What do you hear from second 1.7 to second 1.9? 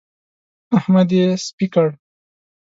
کړ.